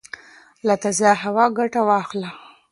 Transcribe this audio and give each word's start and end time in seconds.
له 0.67 0.75
تازه 0.83 1.09
هوا 1.23 1.45
ګټه 1.57 1.81
واخله 1.89 2.31